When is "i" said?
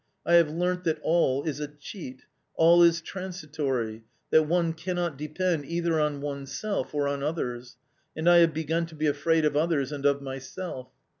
0.25-0.33, 8.27-8.37